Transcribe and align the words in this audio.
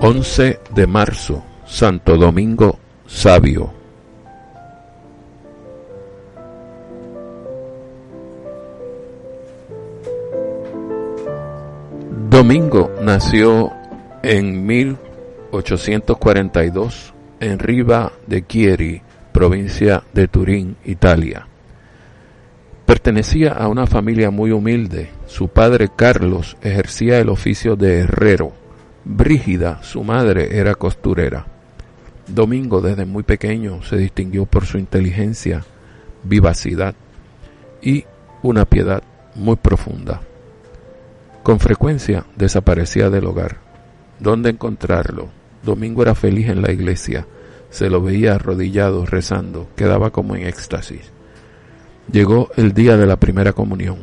Once 0.00 0.60
de 0.72 0.86
marzo, 0.86 1.42
Santo 1.66 2.16
Domingo 2.16 2.78
Sabio. 3.04 3.72
Domingo 12.30 12.92
nació 13.02 13.72
en 14.22 14.64
1842 14.64 17.12
en 17.40 17.58
Riva 17.58 18.12
de 18.28 18.46
Chieri, 18.46 19.02
provincia 19.32 20.04
de 20.12 20.28
Turín, 20.28 20.76
Italia. 20.84 21.48
Pertenecía 22.86 23.50
a 23.50 23.66
una 23.66 23.88
familia 23.88 24.30
muy 24.30 24.52
humilde. 24.52 25.10
Su 25.26 25.48
padre 25.48 25.88
Carlos 25.94 26.56
ejercía 26.62 27.18
el 27.18 27.30
oficio 27.30 27.74
de 27.74 27.98
herrero. 27.98 28.57
Brígida, 29.10 29.82
su 29.82 30.04
madre, 30.04 30.58
era 30.58 30.74
costurera. 30.74 31.46
Domingo 32.26 32.82
desde 32.82 33.06
muy 33.06 33.22
pequeño 33.22 33.82
se 33.82 33.96
distinguió 33.96 34.44
por 34.44 34.66
su 34.66 34.76
inteligencia, 34.76 35.64
vivacidad 36.24 36.94
y 37.80 38.04
una 38.42 38.66
piedad 38.66 39.02
muy 39.34 39.56
profunda. 39.56 40.20
Con 41.42 41.58
frecuencia 41.58 42.26
desaparecía 42.36 43.08
del 43.08 43.24
hogar. 43.24 43.56
¿Dónde 44.20 44.50
encontrarlo? 44.50 45.30
Domingo 45.62 46.02
era 46.02 46.14
feliz 46.14 46.50
en 46.50 46.60
la 46.60 46.70
iglesia. 46.70 47.26
Se 47.70 47.88
lo 47.88 48.02
veía 48.02 48.34
arrodillado 48.34 49.06
rezando, 49.06 49.68
quedaba 49.74 50.10
como 50.10 50.36
en 50.36 50.46
éxtasis. 50.46 51.10
Llegó 52.12 52.50
el 52.56 52.74
día 52.74 52.98
de 52.98 53.06
la 53.06 53.16
primera 53.16 53.54
comunión. 53.54 54.00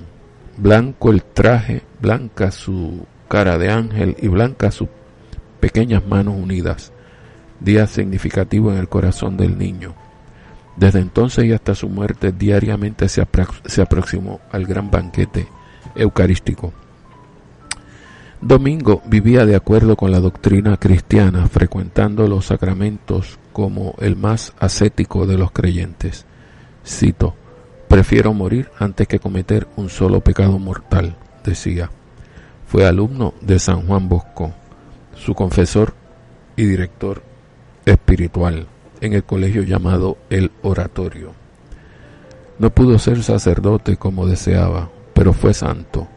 Blanco 0.58 1.12
el 1.12 1.22
traje, 1.22 1.84
blanca 2.02 2.50
su 2.50 3.06
cara 3.28 3.58
de 3.58 3.70
ángel 3.70 4.16
y 4.20 4.28
blanca 4.28 4.72
sus 4.72 4.88
pequeñas 5.60 6.06
manos 6.06 6.36
unidas. 6.38 6.92
Día 7.60 7.88
significativo 7.88 8.72
en 8.72 8.78
el 8.78 8.90
corazón 8.90 9.38
del 9.38 9.58
niño. 9.58 9.94
Desde 10.76 11.00
entonces 11.00 11.46
y 11.46 11.54
hasta 11.54 11.74
su 11.74 11.88
muerte 11.90 12.32
diariamente 12.32 13.08
se, 13.08 13.26
se 13.66 13.82
aproximó 13.82 14.42
al 14.52 14.66
gran 14.66 14.92
banquete 14.92 15.48
eucarístico. 15.96 16.74
Domingo 18.42 19.02
vivía 19.06 19.46
de 19.46 19.56
acuerdo 19.56 19.96
con 19.96 20.12
la 20.12 20.20
doctrina 20.20 20.78
cristiana, 20.78 21.48
frecuentando 21.48 22.28
los 22.28 22.48
sacramentos 22.48 23.40
como 23.54 23.96
el 24.00 24.16
más 24.18 24.54
ascético 24.60 25.26
de 25.26 25.38
los 25.38 25.52
creyentes. 25.52 26.26
Cito, 26.86 27.34
prefiero 27.88 28.34
morir 28.34 28.70
antes 28.78 29.08
que 29.08 29.20
cometer 29.20 29.68
un 29.78 29.90
solo 29.90 30.20
pecado 30.20 30.60
mortal, 30.60 31.16
decía. 31.44 31.90
Fue 32.68 32.86
alumno 32.86 33.34
de 33.42 33.58
San 33.58 33.88
Juan 33.88 34.10
Bosco, 34.10 34.54
su 35.16 35.34
confesor 35.34 35.94
y 36.56 36.66
director 36.66 37.24
espiritual 37.86 38.68
en 39.02 39.14
el 39.14 39.24
colegio 39.24 39.64
llamado 39.64 40.18
El 40.30 40.52
Oratorio. 40.62 41.34
No 42.60 42.70
pudo 42.70 43.00
ser 43.00 43.22
sacerdote 43.24 43.98
como 43.98 44.28
deseaba, 44.28 44.90
pero 45.14 45.34
fue 45.34 45.54
santo. 45.54 46.08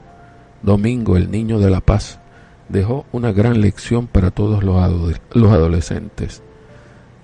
Domingo, 0.62 1.17
el 1.17 1.31
niño 1.31 1.59
de 1.59 1.71
la 1.71 1.81
paz, 1.81 2.21
dejó 2.69 3.06
una 3.12 3.33
gran 3.33 3.61
lección 3.61 4.06
para 4.06 4.31
todos 4.31 4.62
los, 4.62 5.21
los 5.33 5.53
adolescentes. 5.53 6.43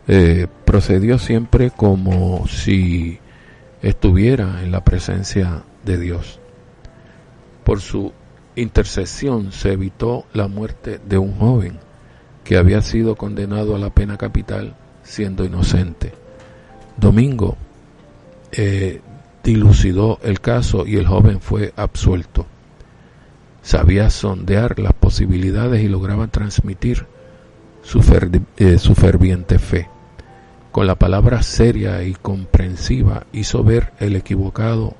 Eh, 0.06 0.48
procedió 0.64 1.18
siempre 1.18 1.70
como 1.70 2.46
si 2.48 3.18
estuviera 3.82 4.62
en 4.62 4.72
la 4.72 4.82
presencia 4.82 5.62
de 5.84 5.98
Dios. 5.98 6.40
Por 7.64 7.80
su 7.80 8.12
intercesión 8.56 9.52
se 9.52 9.72
evitó 9.72 10.26
la 10.32 10.48
muerte 10.48 11.00
de 11.04 11.18
un 11.18 11.34
joven 11.36 11.78
que 12.44 12.56
había 12.56 12.82
sido 12.82 13.16
condenado 13.16 13.74
a 13.74 13.78
la 13.78 13.90
pena 13.90 14.16
capital 14.16 14.76
siendo 15.02 15.44
inocente. 15.44 16.12
Domingo 16.96 17.56
eh, 18.52 19.00
dilucidó 19.42 20.18
el 20.22 20.40
caso 20.40 20.86
y 20.86 20.96
el 20.96 21.06
joven 21.06 21.40
fue 21.40 21.72
absuelto. 21.76 22.46
Sabía 23.62 24.10
sondear 24.10 24.78
las 24.78 24.92
posibilidades 24.92 25.82
y 25.82 25.88
lograba 25.88 26.28
transmitir 26.28 27.06
su, 27.82 28.00
eh, 28.56 28.78
su 28.78 28.94
ferviente 28.94 29.58
fe. 29.58 29.88
Con 30.70 30.86
la 30.86 30.96
palabra 30.96 31.42
seria 31.42 32.02
y 32.02 32.14
comprensiva 32.14 33.26
hizo 33.32 33.62
ver 33.64 33.92
el 34.00 34.16
equivocado 34.16 34.96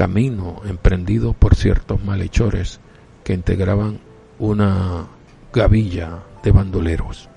camino 0.00 0.62
emprendido 0.64 1.34
por 1.34 1.54
ciertos 1.54 2.02
malhechores 2.02 2.80
que 3.22 3.34
integraban 3.34 4.00
una 4.38 5.08
gavilla 5.52 6.22
de 6.42 6.52
bandoleros. 6.52 7.28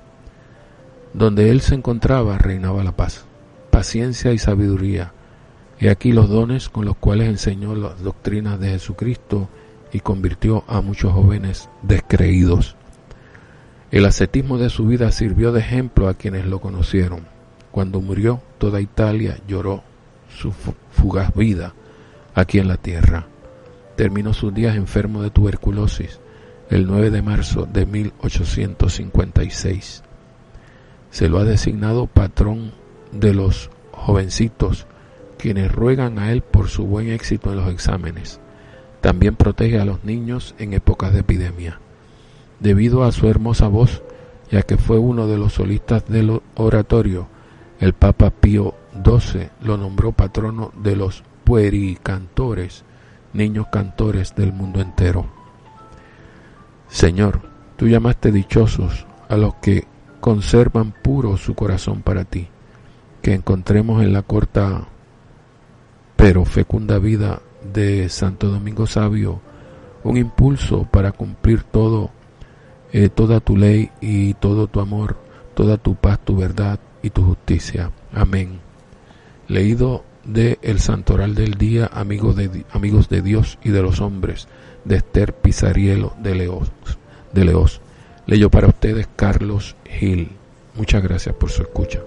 Donde 1.13 1.49
él 1.49 1.59
se 1.59 1.75
encontraba 1.75 2.37
reinaba 2.37 2.81
la 2.85 2.95
paz, 2.95 3.25
paciencia 3.69 4.31
y 4.31 4.37
sabiduría. 4.37 5.11
He 5.77 5.89
aquí 5.89 6.13
los 6.13 6.29
dones 6.29 6.69
con 6.69 6.85
los 6.85 6.95
cuales 6.95 7.27
enseñó 7.27 7.75
las 7.75 8.01
doctrinas 8.01 8.57
de 8.61 8.69
Jesucristo 8.69 9.49
y 9.91 9.99
convirtió 9.99 10.63
a 10.65 10.79
muchos 10.79 11.11
jóvenes 11.11 11.69
descreídos. 11.81 12.77
El 13.91 14.05
ascetismo 14.05 14.57
de 14.57 14.69
su 14.69 14.85
vida 14.85 15.11
sirvió 15.11 15.51
de 15.51 15.59
ejemplo 15.59 16.07
a 16.07 16.13
quienes 16.13 16.45
lo 16.45 16.61
conocieron. 16.61 17.27
Cuando 17.71 17.99
murió, 17.99 18.41
toda 18.57 18.79
Italia 18.79 19.37
lloró 19.49 19.83
su 20.29 20.53
fugaz 20.93 21.35
vida 21.35 21.73
aquí 22.33 22.59
en 22.59 22.67
la 22.67 22.77
tierra. 22.77 23.27
Terminó 23.95 24.33
sus 24.33 24.53
días 24.53 24.75
enfermo 24.75 25.21
de 25.21 25.29
tuberculosis 25.29 26.19
el 26.69 26.87
9 26.87 27.11
de 27.11 27.21
marzo 27.21 27.67
de 27.71 27.85
1856. 27.85 30.03
Se 31.11 31.29
lo 31.29 31.37
ha 31.37 31.43
designado 31.43 32.07
patrón 32.07 32.71
de 33.11 33.33
los 33.33 33.69
jovencitos, 33.91 34.87
quienes 35.37 35.71
ruegan 35.71 36.17
a 36.17 36.31
él 36.31 36.41
por 36.41 36.69
su 36.69 36.85
buen 36.85 37.11
éxito 37.11 37.51
en 37.51 37.57
los 37.57 37.71
exámenes. 37.71 38.39
También 39.01 39.35
protege 39.35 39.79
a 39.79 39.85
los 39.85 40.03
niños 40.03 40.55
en 40.57 40.73
épocas 40.73 41.13
de 41.13 41.19
epidemia. 41.19 41.79
Debido 42.59 43.03
a 43.03 43.11
su 43.11 43.27
hermosa 43.27 43.67
voz, 43.67 44.01
ya 44.49 44.63
que 44.63 44.77
fue 44.77 44.97
uno 44.97 45.27
de 45.27 45.37
los 45.37 45.53
solistas 45.53 46.07
del 46.07 46.41
oratorio, 46.55 47.27
el 47.79 47.93
Papa 47.93 48.31
Pío 48.31 48.73
XII 49.03 49.49
lo 49.61 49.77
nombró 49.77 50.13
patrono 50.13 50.71
de 50.81 50.95
los 50.95 51.23
puericantores, 51.43 52.83
niños 53.33 53.67
cantores 53.71 54.35
del 54.35 54.53
mundo 54.53 54.81
entero. 54.81 55.25
Señor, 56.87 57.41
tú 57.75 57.87
llamaste 57.87 58.31
dichosos 58.31 59.05
a 59.29 59.37
los 59.37 59.55
que 59.55 59.87
conservan 60.19 60.91
puro 60.91 61.37
su 61.37 61.55
corazón 61.55 62.01
para 62.01 62.23
ti, 62.25 62.47
que 63.21 63.33
encontremos 63.33 64.03
en 64.03 64.13
la 64.13 64.21
corta 64.21 64.87
pero 66.15 66.45
fecunda 66.45 66.99
vida 66.99 67.41
de 67.73 68.07
Santo 68.07 68.47
Domingo 68.47 68.87
Sabio 68.87 69.41
un 70.03 70.17
impulso 70.17 70.87
para 70.89 71.11
cumplir 71.11 71.63
todo, 71.63 72.11
eh, 72.91 73.09
toda 73.09 73.39
tu 73.39 73.57
ley 73.57 73.89
y 74.01 74.33
todo 74.35 74.67
tu 74.67 74.79
amor, 74.79 75.17
toda 75.53 75.77
tu 75.77 75.95
paz, 75.95 76.19
tu 76.23 76.35
verdad 76.35 76.79
y 77.01 77.09
tu 77.09 77.23
justicia. 77.23 77.91
Amén. 78.13 78.59
Leído 79.47 80.03
de 80.23 80.59
El 80.61 80.79
Santoral 80.79 81.35
del 81.35 81.55
Día, 81.55 81.89
amigos 81.91 82.35
de, 82.35 82.65
amigos 82.71 83.09
de 83.09 83.21
Dios 83.21 83.57
y 83.63 83.69
de 83.69 83.81
los 83.81 84.01
hombres, 84.01 84.47
de 84.85 84.97
Esther 84.97 85.33
Pizarielo 85.33 86.13
de 86.19 86.35
Leos. 86.35 86.71
De 87.33 87.45
Leos. 87.45 87.81
Leyó 88.25 88.49
para 88.49 88.67
ustedes 88.67 89.07
Carlos 89.15 89.75
Gil. 89.85 90.29
Muchas 90.75 91.03
gracias 91.03 91.35
por 91.35 91.49
su 91.49 91.61
escucha. 91.63 91.99